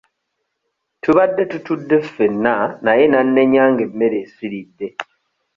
Tubadde 1.01 1.43
tutudde 1.51 1.97
ffenna 2.05 2.55
naye 2.85 3.03
n'annenya 3.07 3.63
ng'emmere 3.71 4.17
esiridde. 4.25 4.87